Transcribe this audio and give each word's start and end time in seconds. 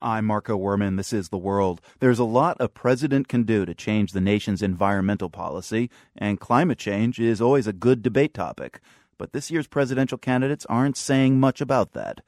I'm 0.00 0.26
Marco 0.26 0.56
Werman. 0.56 0.96
This 0.96 1.12
is 1.12 1.28
The 1.28 1.36
World. 1.36 1.80
There's 1.98 2.20
a 2.20 2.24
lot 2.24 2.56
a 2.60 2.68
president 2.68 3.26
can 3.26 3.42
do 3.42 3.66
to 3.66 3.74
change 3.74 4.12
the 4.12 4.20
nation's 4.20 4.62
environmental 4.62 5.28
policy, 5.28 5.90
and 6.14 6.38
climate 6.38 6.78
change 6.78 7.18
is 7.18 7.40
always 7.40 7.66
a 7.66 7.72
good 7.72 8.00
debate 8.00 8.32
topic. 8.32 8.80
But 9.18 9.32
this 9.32 9.50
year's 9.50 9.66
presidential 9.66 10.16
candidates 10.16 10.64
aren't 10.66 10.96
saying 10.96 11.40
much 11.40 11.60
about 11.60 11.94
that. 11.94 12.20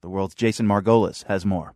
The 0.00 0.08
World's 0.08 0.34
Jason 0.34 0.66
Margolis 0.66 1.24
has 1.24 1.44
more. 1.44 1.74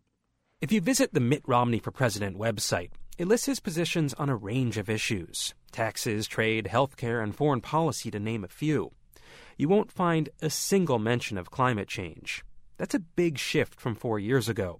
If 0.59 0.71
you 0.71 0.81
visit 0.81 1.13
the 1.13 1.19
Mitt 1.19 1.43
Romney 1.45 1.77
for 1.77 1.91
President 1.91 2.35
website, 2.35 2.89
it 3.19 3.27
lists 3.27 3.45
his 3.45 3.59
positions 3.59 4.15
on 4.15 4.29
a 4.29 4.35
range 4.35 4.79
of 4.79 4.89
issues 4.89 5.53
taxes, 5.71 6.27
trade, 6.27 6.65
healthcare, 6.71 7.21
and 7.21 7.35
foreign 7.35 7.61
policy, 7.61 8.09
to 8.09 8.19
name 8.19 8.43
a 8.43 8.47
few. 8.47 8.91
You 9.55 9.69
won't 9.69 9.91
find 9.91 10.29
a 10.41 10.49
single 10.49 10.97
mention 10.97 11.37
of 11.37 11.51
climate 11.51 11.87
change. 11.87 12.43
That's 12.77 12.95
a 12.95 12.99
big 12.99 13.37
shift 13.37 13.79
from 13.79 13.93
four 13.93 14.17
years 14.17 14.49
ago. 14.49 14.79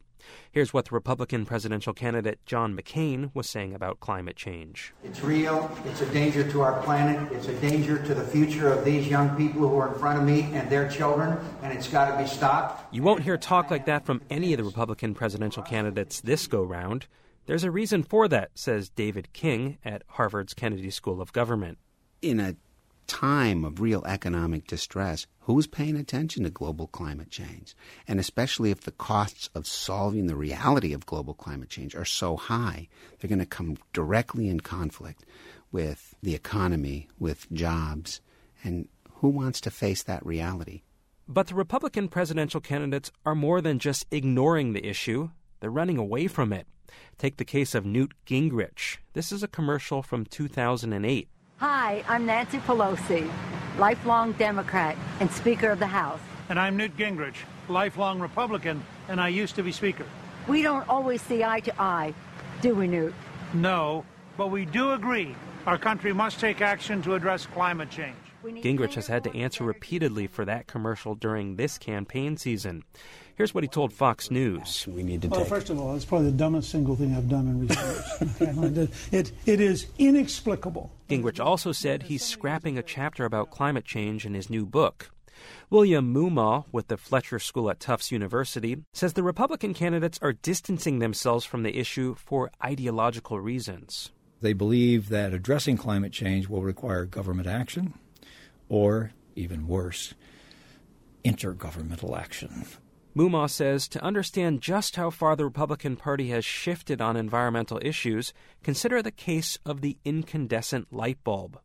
Here's 0.52 0.74
what 0.74 0.86
the 0.86 0.96
Republican 0.96 1.46
presidential 1.46 1.94
candidate 1.94 2.40
John 2.46 2.78
McCain 2.78 3.32
was 3.34 3.50
saying 3.50 3.74
about 3.74 4.00
climate 4.00 4.36
change. 4.36 4.94
It's 5.04 5.22
real. 5.22 5.76
It's 5.86 6.02
a 6.02 6.06
danger 6.08 6.50
to 6.52 6.62
our 6.62 6.82
planet. 6.84 7.32
It's 7.32 7.48
a 7.48 7.54
danger 7.56 7.98
to 8.04 8.14
the 8.14 8.24
future 8.24 8.72
of 8.72 8.86
these 8.86 9.08
young 9.08 9.36
people 9.36 9.68
who 9.68 9.78
are 9.78 9.94
in 9.94 10.00
front 10.00 10.20
of 10.20 10.26
me 10.26 10.42
and 10.54 10.70
their 10.70 10.88
children, 10.90 11.38
and 11.62 11.74
it's 11.74 11.88
got 11.88 12.12
to 12.12 12.24
be 12.24 12.30
stopped. 12.30 12.94
You 12.94 13.04
won't 13.04 13.24
hear 13.24 13.38
talk 13.38 13.72
like 13.72 13.86
that 13.86 14.06
from 14.06 14.22
any 14.30 14.54
of 14.54 14.58
the 14.58 14.64
Republican 14.64 15.14
presidential 15.14 15.64
candidates 15.64 16.22
this 16.22 16.48
go 16.48 16.64
round. 16.64 17.08
There's 17.46 17.64
a 17.64 17.72
reason 17.72 18.04
for 18.04 18.28
that, 18.30 18.52
says 18.56 18.90
David 18.90 19.34
King 19.34 19.78
at 19.84 20.04
Harvard's 20.08 20.54
Kennedy 20.54 20.90
School 20.90 21.22
of 21.22 21.34
Government. 21.34 21.78
In 22.22 22.40
a 22.40 22.56
time 23.08 23.64
of 23.64 23.82
real 23.82 24.04
economic 24.06 24.68
distress, 24.68 25.28
who's 25.42 25.68
paying 25.68 25.96
attention 25.96 26.44
to 26.44 26.50
global 26.50 26.88
climate 26.88 27.30
change? 27.30 27.76
And 28.08 28.20
especially 28.20 28.72
if 28.72 28.82
the 28.82 28.92
costs 28.92 29.50
of 29.56 29.68
solving 29.68 30.28
the 30.28 30.36
reality 30.36 30.94
of 30.94 31.06
global 31.06 31.34
climate 31.34 31.70
change 31.70 31.96
are 31.96 32.06
so 32.06 32.38
high, 32.38 32.88
they're 33.20 33.30
going 33.30 33.40
to 33.40 33.46
come 33.46 33.78
directly 33.94 34.48
in 34.48 34.60
conflict 34.60 35.26
with 35.72 36.16
the 36.22 36.36
economy, 36.36 37.08
with 37.20 37.52
jobs. 37.52 38.22
And 38.64 38.88
who 39.16 39.30
wants 39.30 39.60
to 39.62 39.72
face 39.72 40.04
that 40.04 40.26
reality? 40.26 40.84
But 41.28 41.48
the 41.48 41.56
Republican 41.56 42.10
presidential 42.10 42.62
candidates 42.62 43.12
are 43.26 43.36
more 43.36 43.62
than 43.62 43.80
just 43.80 44.06
ignoring 44.12 44.74
the 44.74 44.86
issue, 44.86 45.30
they're 45.60 45.70
running 45.70 45.98
away 45.98 46.28
from 46.28 46.52
it. 46.52 46.68
Take 47.18 47.38
the 47.38 47.46
case 47.46 47.74
of 47.74 47.86
Newt 47.86 48.14
Gingrich. 48.26 48.98
This 49.14 49.32
is 49.32 49.44
a 49.44 49.48
commercial 49.48 50.02
from 50.02 50.26
2008. 50.26 51.30
Hi, 51.66 52.04
I'm 52.10 52.26
Nancy 52.26 52.58
Pelosi, 52.58 53.32
lifelong 53.78 54.34
Democrat 54.34 54.98
and 55.22 55.32
Speaker 55.32 55.70
of 55.70 55.80
the 55.80 55.88
House. 55.88 56.20
And 56.50 56.60
I'm 56.60 56.76
Newt 56.76 56.98
Gingrich, 56.98 57.38
lifelong 57.70 58.20
Republican, 58.20 58.84
and 59.08 59.22
I 59.22 59.30
used 59.30 59.56
to 59.56 59.64
be 59.64 59.72
Speaker. 59.72 60.04
We 60.46 60.62
don't 60.62 60.86
always 60.90 61.22
see 61.22 61.42
eye 61.42 61.62
to 61.62 61.82
eye, 61.82 62.14
do 62.62 62.76
we, 62.76 62.88
Newt? 62.88 63.14
No, 63.54 64.04
but 64.36 64.48
we 64.48 64.66
do 64.66 64.92
agree 64.92 65.38
our 65.66 65.78
country 65.78 66.12
must 66.12 66.42
take 66.42 66.60
action 66.60 67.02
to 67.04 67.16
address 67.16 67.46
climate 67.46 67.90
change. 67.90 68.23
Gingrich 68.44 68.96
has 68.96 69.08
had 69.08 69.24
to 69.24 69.36
answer 69.36 69.64
repeatedly 69.64 70.28
for 70.28 70.44
that 70.46 70.68
commercial 70.68 71.16
during 71.16 71.56
this 71.56 71.78
campaign 71.78 72.36
season. 72.36 72.84
Here's 73.36 73.54
what 73.54 73.64
he 73.64 73.68
told 73.68 73.94
Fox 73.94 74.30
News. 74.30 74.86
We 74.88 75.02
need 75.02 75.22
to 75.24 75.30
well, 75.30 75.40
take. 75.40 75.50
first 75.50 75.70
of 75.70 75.80
all, 75.80 75.96
it's 75.96 76.06
probably 76.06 76.30
the 76.30 76.38
dumbest 76.38 76.70
single 76.70 76.96
thing 76.96 77.16
I've 77.16 77.30
done 77.30 77.48
in 77.48 77.68
recent 77.68 78.74
years. 78.74 78.90
it, 79.12 79.32
it 79.46 79.62
is 79.62 79.88
inexplicable. 79.98 80.92
Gingrich 81.10 81.44
also 81.44 81.72
said 81.72 82.04
he's 82.04 82.24
scrapping 82.24 82.78
a 82.78 82.84
chapter 82.84 83.26
about 83.26 83.50
climate 83.50 83.86
change 83.86 84.26
in 84.26 84.34
his 84.34 84.50
new 84.50 84.66
book. 84.66 85.10
William 85.70 86.14
Moomaw 86.14 86.66
with 86.72 86.88
the 86.88 86.98
Fletcher 86.98 87.40
School 87.40 87.70
at 87.70 87.80
Tufts 87.80 88.12
University 88.12 88.78
says 88.94 89.14
the 89.14 89.24
Republican 89.24 89.74
candidates 89.74 90.20
are 90.22 90.34
distancing 90.34 91.00
themselves 91.00 91.44
from 91.46 91.64
the 91.64 91.78
issue 91.78 92.16
for 92.16 92.52
ideological 92.64 93.40
reasons. 93.40 94.12
They 94.42 94.54
believe 94.54 95.10
that 95.10 95.34
addressing 95.34 95.78
climate 95.78 96.12
change 96.12 96.48
will 96.48 96.62
require 96.62 97.06
government 97.06 97.48
action 97.48 97.94
or, 98.74 99.12
even 99.36 99.68
worse, 99.68 100.16
intergovernmental 101.24 102.18
action. 102.18 102.66
Moomaw 103.16 103.48
says 103.48 103.88
to 103.90 104.04
understand 104.04 104.62
just 104.62 104.96
how 104.96 105.12
far 105.12 105.36
the 105.36 105.46
Republican 105.46 105.96
Party 105.96 106.30
has 106.30 106.44
shifted 106.44 107.00
on 107.00 107.16
environmental 107.16 107.80
issues, 107.84 108.34
consider 108.64 109.04
the 109.04 109.12
case 109.12 109.60
of 109.64 109.82
the 109.82 109.98
incandescent 110.04 110.92
light 110.92 111.24
bulb. 111.24 111.60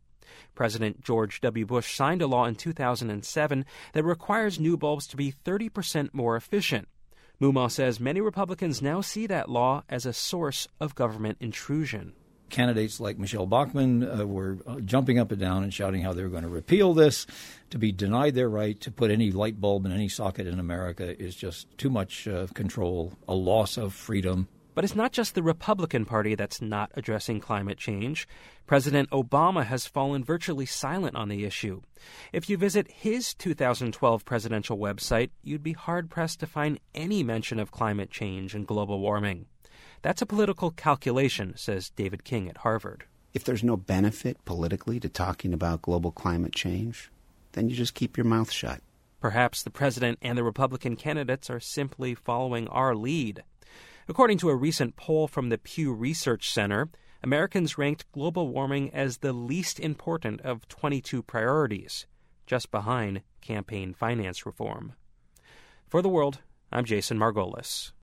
President 0.53 1.03
George 1.03 1.41
W. 1.41 1.65
Bush 1.65 1.95
signed 1.95 2.21
a 2.21 2.27
law 2.27 2.45
in 2.45 2.53
2007 2.53 3.65
that 3.93 4.03
requires 4.03 4.59
new 4.59 4.77
bulbs 4.77 5.07
to 5.07 5.17
be 5.17 5.33
30% 5.43 6.13
more 6.13 6.35
efficient. 6.35 6.87
Moomaw 7.41 7.71
says 7.71 7.99
many 7.99 8.21
Republicans 8.21 8.83
now 8.83 9.01
see 9.01 9.25
that 9.25 9.49
law 9.49 9.81
as 9.89 10.05
a 10.05 10.13
source 10.13 10.67
of 10.79 10.93
government 10.93 11.39
intrusion 11.41 12.13
candidates 12.49 12.99
like 12.99 13.17
Michele 13.17 13.45
Bachmann 13.45 14.03
uh, 14.03 14.25
were 14.25 14.57
uh, 14.65 14.79
jumping 14.79 15.19
up 15.19 15.31
and 15.31 15.39
down 15.39 15.63
and 15.63 15.73
shouting 15.73 16.01
how 16.01 16.13
they 16.13 16.23
were 16.23 16.29
going 16.29 16.43
to 16.43 16.49
repeal 16.49 16.93
this. 16.93 17.25
To 17.71 17.77
be 17.77 17.91
denied 17.91 18.33
their 18.33 18.49
right 18.49 18.79
to 18.81 18.91
put 18.91 19.11
any 19.11 19.31
light 19.31 19.61
bulb 19.61 19.85
in 19.85 19.91
any 19.91 20.09
socket 20.09 20.47
in 20.47 20.59
America 20.59 21.21
is 21.21 21.35
just 21.35 21.67
too 21.77 21.89
much 21.89 22.27
uh, 22.27 22.47
control, 22.53 23.13
a 23.27 23.35
loss 23.35 23.77
of 23.77 23.93
freedom. 23.93 24.47
But 24.79 24.85
it's 24.85 24.95
not 24.95 25.11
just 25.11 25.35
the 25.35 25.43
Republican 25.43 26.05
Party 26.05 26.35
that's 26.35 26.61
not 26.61 26.91
addressing 26.93 27.41
climate 27.41 27.77
change. 27.77 28.27
President 28.65 29.09
Obama 29.09 29.65
has 29.65 29.85
fallen 29.85 30.23
virtually 30.23 30.65
silent 30.65 31.17
on 31.17 31.27
the 31.27 31.43
issue. 31.43 31.81
If 32.31 32.49
you 32.49 32.57
visit 32.57 32.89
his 32.89 33.33
2012 33.33 34.23
presidential 34.23 34.77
website, 34.77 35.31
you'd 35.43 35.63
be 35.63 35.73
hard 35.73 36.09
pressed 36.09 36.39
to 36.39 36.47
find 36.47 36.79
any 36.95 37.23
mention 37.23 37.59
of 37.59 37.71
climate 37.71 38.09
change 38.09 38.55
and 38.55 38.65
global 38.65 39.01
warming. 39.01 39.47
That's 40.01 40.21
a 40.21 40.25
political 40.25 40.71
calculation, 40.71 41.53
says 41.55 41.89
David 41.89 42.23
King 42.23 42.49
at 42.49 42.57
Harvard. 42.57 43.05
If 43.33 43.43
there's 43.43 43.63
no 43.63 43.77
benefit 43.77 44.43
politically 44.45 44.99
to 44.99 45.09
talking 45.09 45.53
about 45.53 45.81
global 45.81 46.11
climate 46.11 46.53
change, 46.53 47.11
then 47.51 47.69
you 47.69 47.75
just 47.75 47.93
keep 47.93 48.17
your 48.17 48.25
mouth 48.25 48.51
shut. 48.51 48.81
Perhaps 49.21 49.63
the 49.63 49.69
president 49.69 50.17
and 50.21 50.37
the 50.37 50.43
Republican 50.43 50.95
candidates 50.95 51.49
are 51.49 51.59
simply 51.59 52.15
following 52.15 52.67
our 52.69 52.95
lead. 52.95 53.43
According 54.07 54.37
to 54.39 54.49
a 54.49 54.55
recent 54.55 54.95
poll 54.95 55.27
from 55.27 55.49
the 55.49 55.57
Pew 55.57 55.93
Research 55.93 56.51
Center, 56.51 56.89
Americans 57.21 57.77
ranked 57.77 58.09
global 58.13 58.47
warming 58.47 58.93
as 58.93 59.17
the 59.17 59.33
least 59.33 59.79
important 59.79 60.41
of 60.41 60.67
22 60.69 61.21
priorities, 61.21 62.07
just 62.47 62.71
behind 62.71 63.21
campaign 63.41 63.93
finance 63.93 64.45
reform. 64.45 64.93
For 65.87 66.01
the 66.01 66.09
world, 66.09 66.39
I'm 66.71 66.85
Jason 66.85 67.19
Margolis. 67.19 67.91